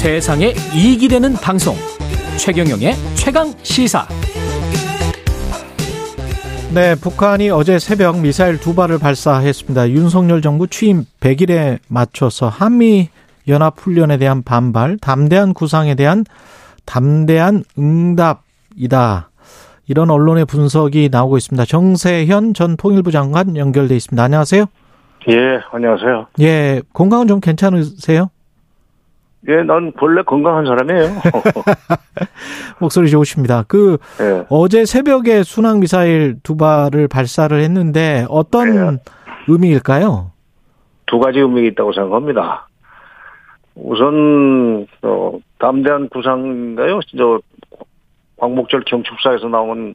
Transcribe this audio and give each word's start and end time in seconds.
세상에 0.00 0.54
이익이 0.74 1.08
되는 1.08 1.34
방송 1.34 1.74
최경영의 2.38 2.94
최강 3.16 3.52
시사 3.62 4.06
네, 6.74 6.94
북한이 6.94 7.50
어제 7.50 7.78
새벽 7.78 8.18
미사일 8.18 8.58
두 8.58 8.74
발을 8.74 8.98
발사했습니다. 8.98 9.90
윤석열 9.90 10.40
정부 10.40 10.68
취임 10.68 11.04
100일에 11.20 11.80
맞춰서 11.88 12.48
한미 12.48 13.10
연합 13.46 13.78
훈련에 13.78 14.16
대한 14.16 14.42
반발, 14.42 14.96
담대한 14.96 15.52
구상에 15.52 15.94
대한 15.94 16.24
담대한 16.86 17.64
응답이다. 17.78 19.28
이런 19.86 20.10
언론의 20.10 20.46
분석이 20.46 21.10
나오고 21.12 21.36
있습니다. 21.36 21.66
정세현 21.66 22.54
전 22.54 22.78
통일부 22.78 23.10
장관 23.10 23.54
연결돼 23.54 23.96
있습니다. 23.96 24.22
안녕하세요. 24.22 24.64
예, 25.28 25.36
안녕하세요. 25.70 26.28
예, 26.40 26.80
건강은 26.94 27.28
좀 27.28 27.40
괜찮으세요? 27.40 28.30
예, 29.48 29.62
난 29.62 29.92
본래 29.92 30.22
건강한 30.22 30.66
사람이에요. 30.66 31.08
목소리 32.78 33.08
좋으십니다. 33.08 33.64
그 33.66 33.98
예. 34.20 34.44
어제 34.50 34.84
새벽에 34.84 35.42
순항 35.42 35.80
미사일 35.80 36.36
두 36.42 36.56
발을 36.56 37.08
발사를 37.08 37.58
했는데 37.58 38.26
어떤 38.28 38.74
예. 38.74 38.98
의미일까요? 39.48 40.32
두 41.06 41.18
가지 41.18 41.38
의미가 41.38 41.68
있다고 41.68 41.92
생각합니다. 41.92 42.68
우선 43.74 44.86
어, 45.02 45.38
담대한 45.58 46.08
구상인가요? 46.10 47.00
저 47.16 47.40
광복절 48.36 48.84
경축사에서 48.84 49.48
나온 49.48 49.94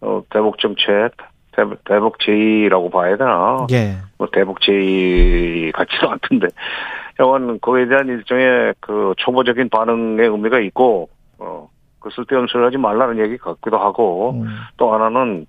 어, 0.00 0.22
대북 0.30 0.58
정책, 0.58 1.12
대북, 1.52 1.84
대북 1.84 2.18
제의라고 2.18 2.90
봐야 2.90 3.16
되나? 3.16 3.66
예. 3.70 3.96
뭐 4.18 4.28
대북 4.32 4.60
제의 4.60 5.70
같지도 5.72 6.10
않던데. 6.10 6.48
하여간 7.22 7.58
그에 7.60 7.86
대한 7.86 8.08
일종의 8.08 8.74
그 8.80 9.14
초보적인 9.18 9.68
반응의 9.68 10.28
의미가 10.28 10.58
있고, 10.60 11.08
어, 11.38 11.68
그 12.00 12.10
쓸데없는 12.10 12.48
소리 12.48 12.64
하지 12.64 12.76
말라는 12.76 13.18
얘기 13.24 13.38
같기도 13.38 13.78
하고, 13.78 14.32
음, 14.32 14.46
또 14.76 14.92
하나는 14.92 15.46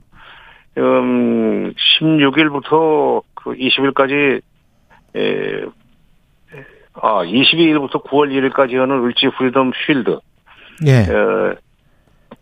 음 0.77 1.73
16일부터 1.73 3.21
그 3.33 3.53
20일까지 3.53 4.41
에, 5.15 5.65
아 6.93 7.23
22일부터 7.23 8.03
9월 8.03 8.31
1일까지 8.31 8.75
하는 8.75 9.03
을지 9.03 9.27
프리덤 9.37 9.71
쉴드 9.85 10.19
예. 10.87 11.05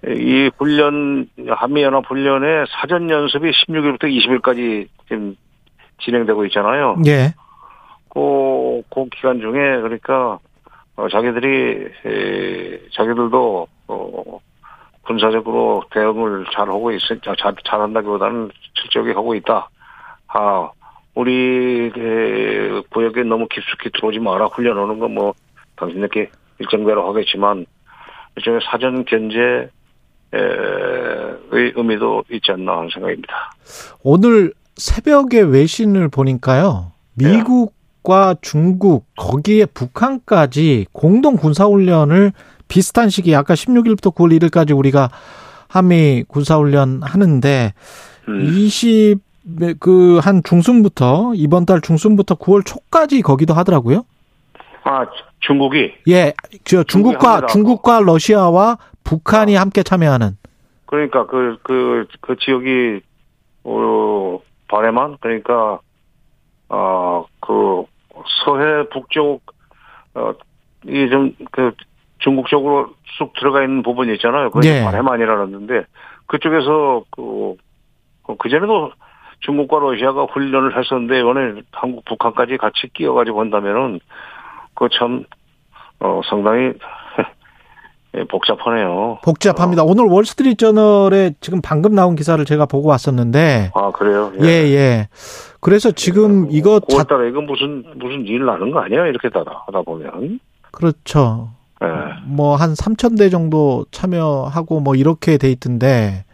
에, 0.08 0.14
이 0.14 0.50
훈련 0.58 1.28
한미연합 1.48 2.06
훈련의 2.08 2.66
사전 2.70 3.10
연습이 3.10 3.52
16일부터 3.52 4.04
20일까지 4.04 4.88
지금 5.08 5.36
진행되고 6.04 6.46
있잖아요. 6.46 6.98
예. 7.06 7.34
그, 8.14 8.82
그 8.94 9.06
기간 9.10 9.40
중에 9.40 9.52
그러니까 9.82 10.40
어, 10.96 11.08
자기들이 11.10 11.90
에, 12.06 12.80
자기들도 12.94 13.68
어, 13.88 14.40
군사적으로 15.04 15.84
대응을 15.92 16.46
잘 16.54 16.70
하고 16.70 16.92
있, 16.92 17.00
잘, 17.00 17.56
잘한다기보다는 17.66 18.50
실적이 18.76 19.12
하고 19.12 19.34
있다. 19.36 19.70
아, 20.28 20.70
우리 21.16 21.92
에, 21.96 22.82
구역에 22.92 23.24
너무 23.24 23.48
깊숙이 23.48 23.90
들어오지 23.92 24.20
마라. 24.20 24.46
훈련하는 24.48 25.00
건 25.00 25.12
뭐 25.12 25.34
당신들께 25.82 26.30
일정대로 26.60 27.08
하겠지만 27.10 27.66
일종의 28.38 28.60
사전 28.64 29.04
견제의 29.04 29.70
의미도 31.52 32.24
있지 32.32 32.52
않나 32.52 32.78
하는 32.78 32.90
생각입니다. 32.94 33.52
오늘 34.04 34.54
새벽에 34.76 35.42
외신을 35.42 36.08
보니까요. 36.10 36.92
미국 37.16 37.74
과 38.04 38.36
중국 38.42 39.06
거기에 39.16 39.66
북한까지 39.66 40.88
공동 40.92 41.36
군사 41.36 41.66
훈련을 41.66 42.32
비슷한 42.68 43.10
시기 43.10 43.36
아까 43.36 43.54
16일부터 43.54 44.14
9월 44.16 44.40
1일까지 44.40 44.78
우리가 44.78 45.10
한미 45.68 46.24
군사 46.28 46.58
훈련 46.58 47.02
하는데 47.04 47.74
음. 48.28 48.42
20 48.42 49.20
그 49.80 50.20
한 50.24 50.44
중순부터 50.44 51.34
이번 51.36 51.66
달 51.66 51.82
중순부터 51.82 52.36
9월 52.36 52.66
초까지 52.66 53.22
거기도 53.22 53.54
하더라고요. 53.54 54.06
아, 54.84 55.06
중국이 55.40 55.94
예, 56.08 56.34
저 56.64 56.84
중국과. 56.84 57.48
중국과 57.48 58.02
러시아와 58.02 58.78
북한이 59.04 59.56
함께 59.56 59.84
참여하는 59.84 60.38
그러니까 60.86 61.26
그, 61.26 61.58
그, 61.64 62.06
그 62.20 62.36
지역이, 62.38 63.02
어, 63.64 64.40
바레만? 64.68 65.18
그러니까, 65.22 65.80
서해 68.44 68.88
북쪽, 68.90 69.42
어, 70.14 70.34
이 70.86 71.10
좀, 71.10 71.36
그, 71.52 71.74
중국 72.20 72.48
쪽으로 72.48 72.94
쑥 73.18 73.34
들어가 73.34 73.64
있는 73.64 73.82
부분이 73.84 74.14
있잖아요. 74.14 74.52
그게 74.52 74.80
예. 74.80 74.84
바레만이라는데, 74.84 75.86
그쪽에서 76.28 77.04
그, 77.12 77.56
그, 78.38 78.50
전에도 78.50 78.92
중국과 79.42 79.80
러시아가 79.80 80.26
훈련을 80.26 80.78
했었는데, 80.78 81.20
이번에 81.20 81.62
한국, 81.72 82.06
북한까지 82.06 82.58
같이 82.58 82.88
끼어가지고 82.94 83.40
한다면은, 83.40 84.00
그 84.76 84.88
참, 84.98 85.24
어, 86.00 86.22
상당히, 86.30 86.74
예, 88.18 88.24
복잡하네요. 88.26 89.20
복잡합니다. 89.24 89.84
오늘 89.84 90.06
월스트리트 90.06 90.58
저널에 90.58 91.34
지금 91.40 91.62
방금 91.62 91.96
나온 91.96 92.16
기사를 92.16 92.44
제가 92.44 92.66
보고 92.66 92.90
왔었는데 92.90 93.72
아, 93.74 93.92
그래요? 93.92 94.34
예, 94.42 94.48
예. 94.48 95.08
그래서 95.62 95.92
지금 95.92 96.48
이거 96.52 96.80
자, 96.82 97.04
9월달에 97.04 97.30
이거 97.30 97.42
무슨 97.42 97.84
무슨 97.96 98.26
일 98.26 98.46
나는 98.46 98.72
거 98.72 98.80
아니야? 98.82 99.06
이렇게 99.06 99.30
따라 99.30 99.64
하다 99.68 99.84
보면. 99.84 100.40
그렇죠. 100.72 101.50
예. 101.84 101.88
뭐한 102.26 102.74
3천 102.74 103.18
대 103.18 103.30
정도 103.30 103.86
참여하고 103.92 104.82
뭐 104.82 104.96
이렇게 104.96 105.38
돼 105.38 105.50
있던데 105.52 106.26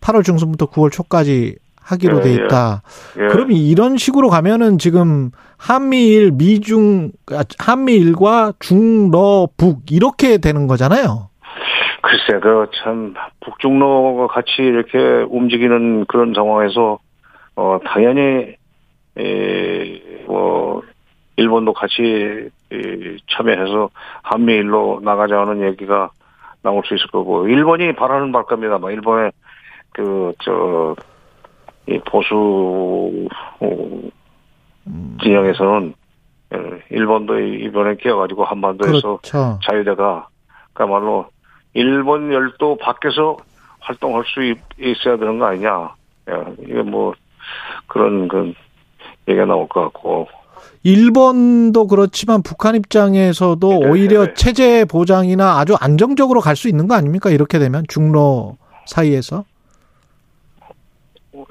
8월 0.00 0.24
중순부터 0.24 0.66
9월 0.66 0.92
초까지 0.92 1.56
하기로 1.84 2.18
예, 2.18 2.20
돼 2.22 2.30
예. 2.30 2.34
있다. 2.34 2.82
예. 3.18 3.28
그럼 3.28 3.52
이런 3.52 3.96
식으로 3.96 4.28
가면은 4.30 4.78
지금 4.78 5.30
한미일 5.58 6.32
미중 6.32 7.12
아, 7.32 7.44
한미일과 7.58 8.54
중러 8.58 9.48
북 9.56 9.90
이렇게 9.90 10.38
되는 10.38 10.66
거잖아요. 10.66 11.28
글쎄, 12.02 12.38
그 12.40 12.66
참 12.82 13.14
북중로가 13.40 14.26
같이 14.28 14.50
이렇게 14.58 14.98
움직이는 15.28 16.04
그런 16.06 16.34
상황에서 16.34 16.98
어 17.56 17.78
당연히 17.84 18.56
에뭐 19.16 20.82
일본도 21.36 21.72
같이 21.72 22.50
이, 22.72 23.16
참여해서 23.30 23.90
한미일로 24.22 25.00
나가자는 25.02 25.62
얘기가 25.68 26.10
나올 26.62 26.82
수 26.84 26.94
있을 26.94 27.06
거고 27.08 27.48
일본이 27.48 27.94
바라는 27.94 28.32
바입니다. 28.32 28.78
뭐 28.78 28.90
일본의 28.90 29.32
그저 29.92 30.96
이 31.88 31.98
보수 32.10 33.28
어, 33.60 34.00
진영에서는 35.22 35.94
어, 36.52 36.56
일본도 36.90 37.38
이번에 37.38 37.96
끼어가지고 37.96 38.44
한반도에서 38.44 39.18
그렇죠. 39.18 39.58
자유대가 39.64 40.28
그야말로 40.72 41.26
일본 41.74 42.32
열도 42.32 42.76
밖에서 42.76 43.36
활동할 43.80 44.24
수 44.26 44.42
있- 44.42 44.58
있어야 44.78 45.16
되는 45.18 45.38
거 45.38 45.46
아니냐. 45.46 45.94
예, 46.30 46.34
이게 46.64 46.82
뭐 46.82 47.12
그런 47.86 48.28
그 48.28 48.52
얘기가 49.28 49.44
나올 49.46 49.68
것 49.68 49.82
같고 49.82 50.26
일본도 50.82 51.86
그렇지만 51.86 52.42
북한 52.42 52.74
입장에서도 52.76 53.68
네, 53.68 53.88
오히려 53.88 54.26
네. 54.26 54.34
체제 54.34 54.84
보장이나 54.84 55.58
아주 55.58 55.74
안정적으로 55.80 56.40
갈 56.40 56.56
수 56.56 56.68
있는 56.68 56.86
거 56.88 56.94
아닙니까? 56.94 57.30
이렇게 57.30 57.58
되면 57.58 57.84
중로 57.88 58.56
사이에서 58.86 59.44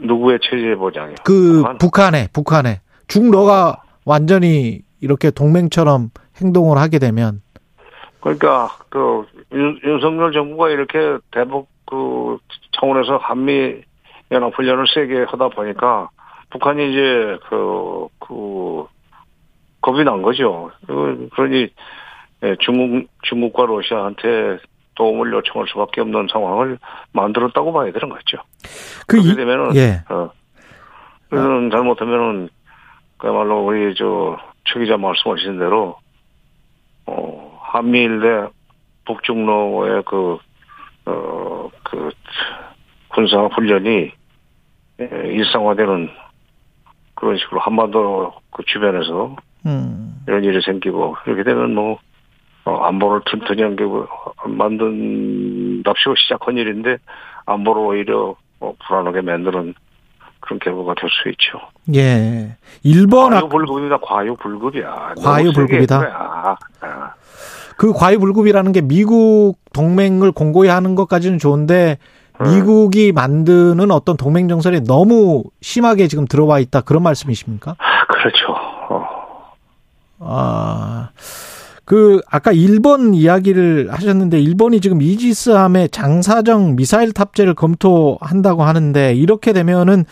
누구의 0.04 0.40
체제 0.42 0.76
보장이요? 0.76 1.16
그 1.24 1.58
북한? 1.58 1.78
북한에 1.78 2.28
북한에 2.34 2.82
중로가 3.08 3.84
완전히 4.06 4.82
이렇게 5.02 5.32
동맹처럼 5.32 6.10
행동을 6.42 6.78
하게 6.78 7.00
되면 7.00 7.42
그러니까 8.22 8.70
그 8.90 9.26
윤, 9.54 9.80
윤석열 9.84 10.32
정부가 10.32 10.70
이렇게 10.70 11.18
대북 11.32 11.68
그 11.86 12.38
차원에서 12.80 13.18
한미 13.18 13.82
연합 14.32 14.54
훈련을 14.58 14.86
세게 14.94 15.24
하다 15.30 15.50
보니까 15.50 16.10
북한이 16.50 16.92
이제 16.92 17.38
그, 17.50 18.08
그, 18.20 18.86
겁이 19.82 20.04
난 20.04 20.22
거죠. 20.22 20.72
그- 20.88 21.28
그러니 21.34 21.68
예, 22.44 22.56
중국, 22.60 23.10
중국과 23.24 23.66
러시아한테 23.66 24.58
도움을 24.96 25.32
요청할 25.34 25.68
수밖에 25.70 26.02
없는 26.02 26.28
상황을 26.32 26.78
만들었다고 27.14 27.74
봐야 27.74 27.92
되는 27.92 28.10
거죠. 28.10 28.38
그 29.08 29.18
그렇게 29.18 29.30
이- 29.32 29.36
되면은, 29.36 29.76
예. 29.76 30.04
어, 30.10 30.30
그는 31.30 31.70
잘못하면은, 31.72 32.50
그야말로 33.18 33.66
우리 33.66 33.96
저, 33.96 34.38
최 34.66 34.80
기자 34.80 34.98
말씀하신 34.98 35.58
대로, 35.60 35.98
어, 37.08 37.60
한미일 37.62 38.20
내 38.20 38.48
북중로의 39.06 40.04
그, 40.06 40.38
어, 41.06 41.70
그, 41.84 42.12
군사 43.10 43.38
훈련이 43.46 44.12
예, 45.00 45.06
일상화되는 45.26 46.10
그런 47.16 47.38
식으로 47.38 47.60
한반도 47.62 48.34
그 48.52 48.64
주변에서 48.66 49.36
음. 49.66 50.24
이런 50.28 50.44
일이 50.44 50.62
생기고, 50.62 51.16
이렇게 51.26 51.44
되면 51.44 51.74
뭐, 51.74 51.98
어, 52.66 52.76
안보를 52.86 53.22
튼튼히 53.26 53.62
연결 53.62 53.88
만든답시고 54.46 56.16
시작한 56.16 56.58
일인데 56.58 56.98
안보를 57.46 57.82
오히려 57.82 58.36
어, 58.60 58.74
불안하게 58.88 59.22
만드는 59.22 59.74
그런 60.40 60.60
결과가 60.60 60.94
될 61.00 61.10
수 61.10 61.30
있죠. 61.30 61.60
예. 61.96 62.58
일본 62.84 63.32
과유불급이다. 63.32 63.98
과유불급이야. 63.98 65.14
과유불급이다. 65.24 66.58
그 67.78 67.92
과유불급이라는 67.94 68.72
게 68.72 68.82
미국 68.82 69.56
동맹을 69.74 70.32
공고히 70.32 70.70
하는 70.70 70.96
것까지는 70.96 71.40
좋은데 71.40 71.98
음. 72.42 72.52
미국이 72.52 73.12
만드는 73.12 73.90
어떤 73.92 74.18
동맹 74.18 74.48
정설이 74.48 74.82
너무 74.84 75.44
심하게 75.62 76.08
지금 76.08 76.26
들어와 76.26 76.60
있다 76.60 76.82
그런 76.82 77.04
말씀이십니까? 77.04 77.76
그렇죠. 78.10 78.54
어. 78.90 79.06
아. 80.20 81.10
그 81.86 82.22
아까 82.30 82.52
일본 82.52 83.14
이야기를 83.14 83.92
하셨는데 83.92 84.40
일본이 84.40 84.80
지금 84.80 85.02
이지스함에 85.02 85.90
장사정 85.90 86.76
미사일 86.76 87.12
탑재를 87.12 87.56
검토한다고 87.56 88.64
하는데 88.64 89.14
이렇게 89.14 89.54
되면은 89.54 90.06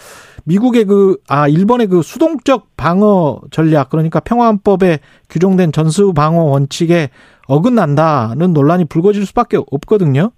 미국의 0.44 0.86
그 0.86 1.18
아 1.30 1.48
일본의 1.48 1.88
그 1.88 2.02
수동적 2.02 2.76
방어 2.76 3.42
전략 3.52 3.90
그러니까 3.90 4.20
평화헌법에 4.20 5.00
규정된 5.30 5.72
전수 5.72 6.14
방어 6.14 6.44
원칙에 6.44 7.10
어긋난다는 7.48 8.54
논란이 8.54 8.86
불거질 8.86 9.26
수밖에 9.26 9.58
없거든요. 9.72 10.32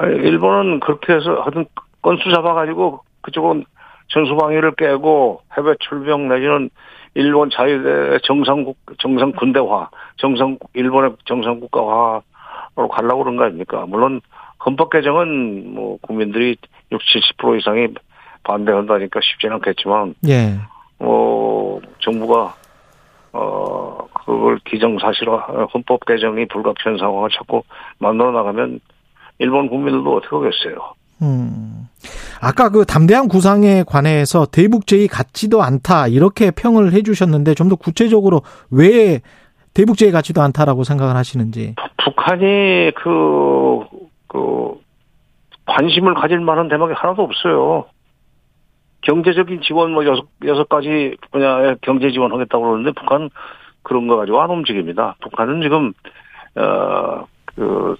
일본은 0.00 0.80
그렇게 0.80 1.12
해서 1.12 1.40
하여튼 1.42 1.66
건수 2.02 2.30
잡아가지고 2.32 3.00
그쪽은 3.22 3.64
전수 4.08 4.36
방위를 4.36 4.74
깨고 4.76 5.42
해외 5.56 5.74
출병 5.80 6.28
내지는 6.28 6.70
일본 7.18 7.50
자유대 7.50 8.20
정상국 8.22 8.78
정상 9.00 9.32
군대화 9.32 9.90
정상 10.18 10.56
일본의 10.72 11.16
정상 11.24 11.58
국가화로 11.58 12.88
가려고 12.88 13.24
그런 13.24 13.36
거 13.36 13.42
아닙니까? 13.42 13.84
물론 13.88 14.20
헌법 14.64 14.90
개정은 14.90 15.74
뭐 15.74 15.98
국민들이 16.00 16.56
60, 16.92 17.36
70% 17.36 17.58
이상이 17.58 17.88
반대한다니까 18.44 19.18
쉽지는 19.20 19.56
않겠지만 19.56 20.14
예. 20.28 20.60
뭐 21.00 21.80
정부가 21.98 22.54
어 23.32 23.98
그걸 24.14 24.60
기정사실화 24.60 25.66
헌법 25.74 26.06
개정이 26.06 26.46
불가피한 26.46 26.98
상황을 26.98 27.30
자꾸 27.30 27.64
만들어 27.98 28.30
나가면 28.30 28.78
일본 29.40 29.68
국민들도 29.68 30.14
어떻게 30.14 30.36
하겠어요? 30.36 30.94
음. 31.22 31.88
아까 32.40 32.68
그 32.70 32.84
담대한 32.84 33.28
구상에 33.28 33.82
관해서 33.86 34.46
대북제의 34.46 35.08
같지도 35.08 35.62
않다 35.62 36.06
이렇게 36.08 36.50
평을 36.50 36.92
해주셨는데 36.92 37.54
좀 37.54 37.68
더 37.68 37.76
구체적으로 37.76 38.42
왜 38.70 39.20
대북제의 39.74 40.10
같지도 40.10 40.42
않다라고 40.42 40.84
생각을 40.84 41.14
하시는지. 41.14 41.74
북한이 42.02 42.92
그, 42.96 43.84
그, 44.26 44.80
관심을 45.66 46.14
가질 46.14 46.40
만한 46.40 46.68
대목이 46.68 46.94
하나도 46.94 47.22
없어요. 47.22 47.84
경제적인 49.02 49.60
지원 49.62 49.92
뭐 49.92 50.04
여섯, 50.04 50.26
여섯 50.46 50.68
가지 50.68 51.16
분야에 51.30 51.76
경제 51.82 52.10
지원 52.10 52.32
하겠다고 52.32 52.64
그러는데 52.64 52.92
북한 52.92 53.30
그런 53.82 54.08
거 54.08 54.16
가지고 54.16 54.40
안 54.40 54.50
움직입니다. 54.50 55.14
북한은 55.20 55.62
지금, 55.62 55.92
어, 56.56 57.26
그, 57.54 57.96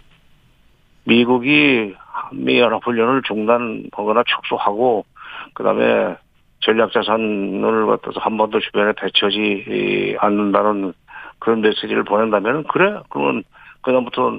미국이 1.09 1.95
한미 1.97 2.61
연합훈련을 2.61 3.23
중단하거나 3.23 4.25
축소하고 4.27 5.07
그다음에 5.55 6.17
전략자산을 6.61 7.87
갖다서 7.87 8.21
한 8.21 8.37
번도 8.37 8.61
주변에 8.61 8.93
배치하지 8.93 10.17
않는다는 10.21 10.93
그런 11.39 11.63
메시지를 11.63 12.05
보낸다면 12.05 12.65
그래? 12.65 13.01
그러면 13.09 13.43
그다음부터 13.81 14.39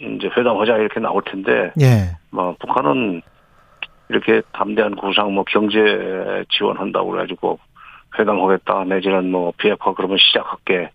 이제 0.00 0.28
회담하자 0.36 0.76
이렇게 0.76 1.00
나올 1.00 1.22
텐데 1.22 1.72
예. 1.80 2.16
뭐 2.30 2.54
북한은 2.60 3.22
이렇게 4.10 4.42
담대한 4.52 4.96
구상 4.96 5.32
뭐 5.34 5.44
경제 5.44 5.78
지원한다고 6.50 7.10
그래가지고 7.10 7.58
회담하겠다 8.18 8.84
내지는 8.84 9.30
뭐 9.30 9.52
비핵화 9.56 9.94
그러면 9.94 10.18
시작할게. 10.18 10.90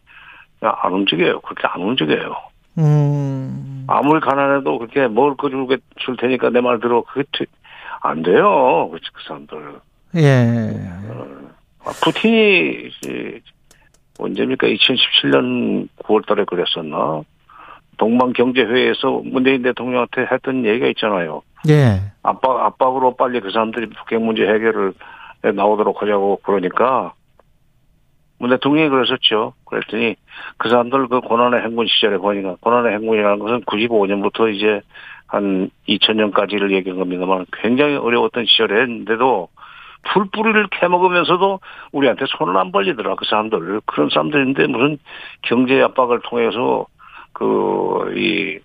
안 0.59 0.91
움직여요. 0.91 1.39
그렇게 1.41 1.67
안 1.67 1.81
움직여요 1.81 2.35
음. 2.77 3.85
아무리 3.87 4.19
가난해도 4.19 4.77
그렇게 4.79 5.07
먹을 5.07 5.35
거 5.35 5.49
줄게 5.49 5.77
줄 5.97 6.17
테니까 6.17 6.49
내 6.49 6.61
말 6.61 6.79
들어 6.79 7.01
그게 7.03 7.23
안 8.01 8.21
돼요. 8.21 8.89
그 8.91 8.99
사람들. 9.27 9.57
예. 10.17 10.71
어, 11.83 11.91
푸틴이 12.03 12.89
언제입니까? 14.19 14.67
2017년 14.67 15.87
9월달에 16.03 16.45
그랬었나? 16.45 17.21
동방 17.97 18.33
경제 18.33 18.61
회의에서 18.61 19.21
문재인 19.25 19.63
대통령한테 19.63 20.27
했던 20.31 20.63
얘기가 20.65 20.87
있잖아요. 20.89 21.41
예. 21.69 21.99
압박 22.21 22.59
압박으로 22.65 23.15
빨리 23.15 23.39
그 23.39 23.49
사람들이 23.51 23.87
북핵 23.89 24.21
문제 24.21 24.43
해결을 24.43 24.93
나오도록 25.55 26.01
하자고 26.01 26.41
그러니까 26.43 27.13
문 28.39 28.49
대통령이 28.51 28.89
그랬었죠. 28.89 29.53
그랬더니 29.65 30.15
그 30.57 30.69
사람들 30.69 31.07
그 31.07 31.21
고난의 31.21 31.61
행군 31.61 31.87
시절에 31.87 32.17
보니까 32.17 32.55
고난의 32.61 32.93
행군이라는 32.93 33.39
것은 33.39 33.61
95년부터 33.61 34.53
이제 34.53 34.81
한 35.27 35.69
2000년까지를 35.89 36.71
얘기한 36.71 36.99
겁니다만 36.99 37.45
굉장히 37.61 37.95
어려웠던 37.95 38.45
시절에 38.45 38.81
했는데도 38.81 39.49
풀뿌리를 40.13 40.67
캐먹으면서도 40.71 41.59
우리한테 41.91 42.25
손을 42.37 42.55
안 42.55 42.71
벌리더라 42.71 43.15
그 43.15 43.25
사람들 43.25 43.81
그런 43.85 44.09
사람들인데 44.09 44.67
무슨 44.67 44.99
경제 45.41 45.81
압박을 45.81 46.21
통해서 46.23 46.85
그 47.33 48.13
이 48.15 48.59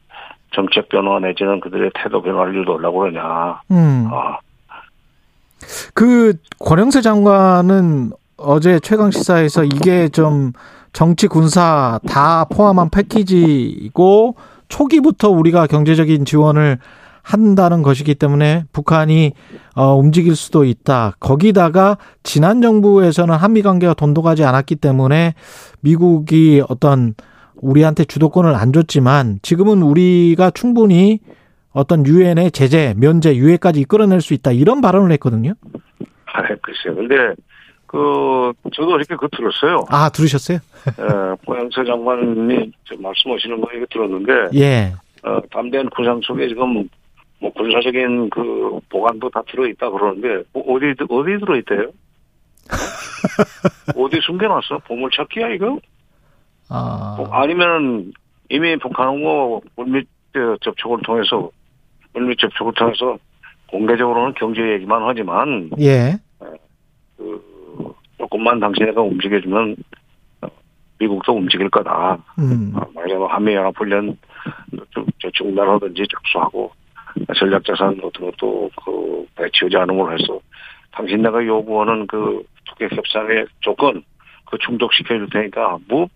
정책 0.52 0.88
변화 0.88 1.18
내지는 1.18 1.60
그들의 1.60 1.90
태도 1.94 2.22
변화를 2.22 2.54
유도하려고 2.56 3.00
그러냐. 3.00 3.60
음. 3.70 4.08
아. 4.12 4.38
그 5.94 6.34
권영세 6.58 7.00
장관은 7.00 8.10
어제 8.44 8.80
최강 8.80 9.10
시사에서 9.10 9.64
이게 9.64 10.08
좀 10.08 10.52
정치 10.92 11.26
군사 11.26 12.00
다 12.06 12.44
포함한 12.44 12.90
패키지이고 12.90 14.36
초기부터 14.68 15.30
우리가 15.30 15.66
경제적인 15.66 16.24
지원을 16.24 16.78
한다는 17.22 17.82
것이기 17.82 18.16
때문에 18.16 18.64
북한이 18.72 19.32
어, 19.76 19.94
움직일 19.94 20.34
수도 20.34 20.64
있다. 20.64 21.14
거기다가 21.20 21.96
지난 22.22 22.60
정부에서는 22.60 23.34
한미 23.34 23.62
관계가 23.62 23.94
돈독하지 23.94 24.44
않았기 24.44 24.76
때문에 24.76 25.34
미국이 25.80 26.62
어떤 26.68 27.14
우리한테 27.54 28.04
주도권을 28.04 28.54
안 28.56 28.72
줬지만 28.72 29.38
지금은 29.42 29.82
우리가 29.82 30.50
충분히 30.50 31.20
어떤 31.70 32.04
유엔의 32.04 32.50
제재, 32.50 32.94
면제, 32.96 33.36
유예까지 33.36 33.80
이끌어낼 33.80 34.20
수 34.20 34.34
있다. 34.34 34.50
이런 34.50 34.80
발언을 34.80 35.12
했거든요. 35.12 35.54
아, 36.26 36.42
글쎄요. 36.60 36.96
근데 36.96 37.34
그 37.92 38.52
저도 38.74 38.96
이렇게 38.96 39.14
그 39.16 39.28
들었어요. 39.28 39.84
아 39.90 40.08
들으셨어요? 40.08 40.58
예, 40.98 41.36
고양서 41.44 41.84
장관이 41.84 42.72
말씀하시는 42.98 43.60
거 43.60 43.68
이거 43.74 43.84
들었는데, 43.90 44.58
예, 44.58 44.94
어, 45.22 45.38
담대한 45.50 45.90
구상 45.90 46.18
속에 46.22 46.48
지금 46.48 46.88
뭐 47.38 47.52
군사적인 47.52 48.30
그 48.30 48.80
보관도 48.88 49.28
다 49.28 49.42
들어있다 49.46 49.90
그러는데 49.90 50.42
뭐 50.54 50.74
어디 50.74 50.94
어디 51.06 51.38
들어있대요? 51.38 51.90
어디 53.94 54.20
숨겨놨어? 54.22 54.78
보물찾기야 54.86 55.48
이거? 55.50 55.78
아뭐 56.70 57.28
아니면 57.30 58.10
이미 58.48 58.74
북한하고 58.78 59.62
물밑 59.76 60.08
접촉을 60.62 61.00
통해서 61.04 61.50
물밑 62.14 62.38
접촉을 62.38 62.72
통해서 62.72 63.18
공개적으로는 63.66 64.32
경제 64.34 64.62
얘기만 64.72 65.02
하지만 65.04 65.70
예. 65.78 66.16
그 67.18 67.51
조금만 68.32 68.60
당신네가 68.60 69.00
움직여주면 69.02 69.76
미국도 70.98 71.34
움직일 71.34 71.68
거다. 71.68 72.16
음. 72.38 72.72
말하자면 72.94 73.28
한미연합훈련 73.30 74.16
중단하든지 75.34 76.04
접수하고 76.10 76.72
전략자산 77.36 78.00
같은 78.00 78.30
것도 78.30 78.70
그 78.84 79.26
배치하지 79.36 79.76
않은 79.76 79.98
걸로 79.98 80.12
해서 80.12 80.40
당신네가 80.92 81.44
요구하는 81.46 82.06
그 82.06 82.42
투객 82.64 82.92
협상의 82.96 83.46
조건 83.60 84.02
그 84.46 84.56
충족시켜줄 84.58 85.28
테니까 85.30 85.78
뭐 85.88 86.08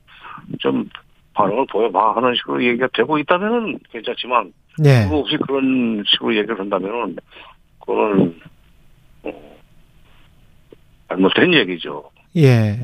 좀 0.60 0.88
반응을 1.34 1.66
보여봐 1.70 2.16
하는 2.16 2.34
식으로 2.34 2.62
얘기가 2.64 2.88
되고 2.94 3.18
있다면은 3.18 3.78
괜찮지만 3.90 4.52
네. 4.78 5.04
그거 5.04 5.18
없이 5.18 5.36
그런 5.38 6.02
식으로 6.06 6.36
얘기를 6.36 6.58
한다면은 6.58 7.16
그거는 7.80 8.40
잘못된 11.08 11.54
얘기죠. 11.54 12.10
예. 12.36 12.78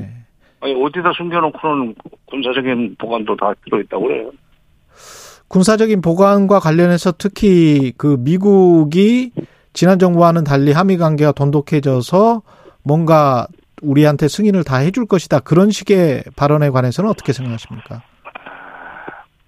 아니, 0.61 0.73
어디다 0.81 1.11
숨겨놓고는 1.17 1.95
군사적인 2.25 2.95
보관도 2.97 3.35
다 3.35 3.53
들어있다고 3.65 4.03
그래요. 4.03 4.31
군사적인 5.49 6.01
보관과 6.01 6.59
관련해서 6.59 7.11
특히 7.17 7.91
그 7.97 8.17
미국이 8.19 9.31
지난 9.73 9.99
정부와는 9.99 10.43
달리 10.43 10.71
한미 10.71 10.97
관계가 10.97 11.33
돈독해져서 11.33 12.41
뭔가 12.83 13.47
우리한테 13.81 14.27
승인을 14.27 14.63
다 14.63 14.77
해줄 14.77 15.05
것이다. 15.05 15.41
그런 15.41 15.69
식의 15.69 16.23
발언에 16.35 16.69
관해서는 16.69 17.09
어떻게 17.09 17.33
생각하십니까? 17.33 18.01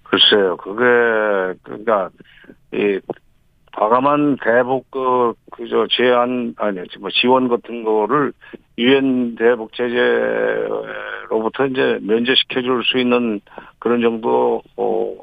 글쎄요, 0.04 0.56
그게, 0.58 1.58
그니까, 1.62 2.10
이, 2.72 3.00
과감한 3.76 4.36
대북, 4.42 4.90
그, 4.90 5.34
그저 5.50 5.86
제한, 5.90 6.54
아니, 6.58 6.80
뭐 7.00 7.10
지원 7.10 7.48
같은 7.48 7.82
거를 7.82 8.32
유엔 8.78 9.36
대북 9.36 9.72
제재로부터 9.74 11.66
이제 11.66 11.98
면제시켜 12.02 12.60
줄 12.62 12.82
수 12.84 12.98
있는 12.98 13.40
그런 13.78 14.00
정도, 14.02 14.62
어, 14.76 15.14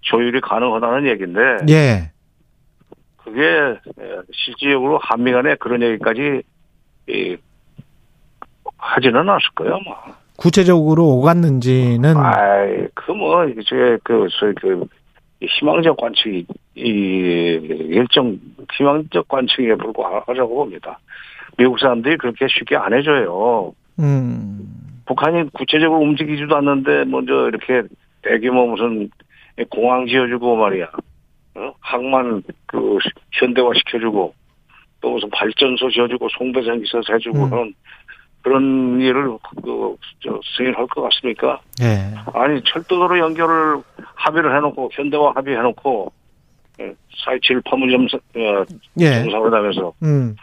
조율이 0.00 0.40
가능하다는 0.40 1.08
얘기인데. 1.10 1.40
예. 1.70 2.10
그게 3.18 3.78
실질적으로 4.32 4.98
한미 5.02 5.30
간에 5.32 5.54
그런 5.56 5.82
얘기까지, 5.82 6.42
이, 7.08 7.36
하지는 8.76 9.20
않았을 9.20 9.50
거예요, 9.54 9.74
아마. 9.74 10.14
구체적으로 10.36 11.04
오갔는지는 11.04 12.16
아이, 12.16 12.88
그 12.94 13.12
뭐, 13.12 13.44
이제 13.46 13.98
그, 14.02 14.26
소위 14.30 14.52
그, 14.54 14.84
희망적 15.42 15.96
관측이, 15.96 16.46
이, 16.74 16.82
일정, 16.82 18.38
희망적 18.72 19.28
관측에 19.28 19.74
불과하다고 19.76 20.54
봅니다. 20.54 20.98
미국 21.56 21.78
사람들이 21.78 22.16
그렇게 22.16 22.46
쉽게 22.48 22.76
안 22.76 22.92
해줘요. 22.92 23.72
음. 23.98 25.02
북한이 25.06 25.50
구체적으로 25.52 26.00
움직이지도 26.00 26.56
않는데 26.56 27.04
먼저 27.04 27.48
이렇게 27.48 27.82
대규모 28.22 28.66
무슨 28.66 29.10
공항 29.70 30.06
지어주고 30.06 30.56
말이야. 30.56 30.86
어? 31.56 31.72
항만 31.80 32.42
그 32.66 32.98
현대화 33.32 33.70
시켜주고 33.74 34.34
또 35.00 35.10
무슨 35.10 35.28
발전소 35.30 35.90
지어주고 35.90 36.28
송배선 36.38 36.82
있어서 36.82 37.12
해주고 37.12 37.44
음. 37.44 37.50
그런 37.50 37.74
그런 38.42 39.00
일을 39.00 39.36
그저 39.56 40.40
승인할 40.56 40.86
것 40.86 41.02
같습니까? 41.02 41.60
예. 41.82 42.14
아니 42.32 42.62
철도로 42.64 43.18
연결을 43.18 43.82
합의를 44.14 44.56
해놓고 44.56 44.90
현대화 44.92 45.32
합의해놓고 45.34 46.12
4.27 46.78 47.62
파문점 47.64 48.04
어, 48.04 48.64
예. 49.00 49.22
정상을 49.22 49.52
하면서 49.52 49.92
음. 50.02 50.34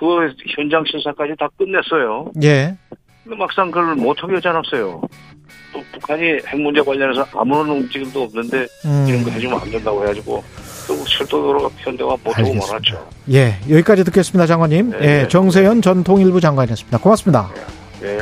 그 0.00 0.32
현장 0.56 0.82
실사까지 0.90 1.34
다 1.38 1.46
끝냈어요. 1.58 2.32
예. 2.42 2.74
근데 3.22 3.36
막상 3.36 3.70
그걸 3.70 3.94
못하게 3.94 4.34
하지 4.36 4.48
않았어요. 4.48 5.02
또 5.72 5.84
북한이 5.92 6.22
핵 6.46 6.58
문제 6.58 6.80
관련해서 6.80 7.26
아무런 7.34 7.68
움직임도 7.68 8.22
없는데 8.22 8.66
음. 8.86 9.06
이런 9.06 9.22
거 9.22 9.30
해주면 9.30 9.60
안 9.60 9.70
된다고 9.70 10.02
해가지고 10.02 10.42
결국 10.86 11.06
철도도로가 11.06 11.68
현대화 11.76 12.16
못하고. 12.24 12.54
말았죠. 12.54 13.08
예. 13.32 13.56
여기까지 13.68 14.04
듣겠습니다, 14.04 14.46
장관님. 14.46 14.90
네, 14.90 14.96
예. 15.00 15.06
네. 15.06 15.28
정세현 15.28 15.82
전 15.82 16.02
통일부 16.02 16.40
장관이었습니다. 16.40 16.98
고맙습니다. 16.98 17.50
예. 18.02 18.20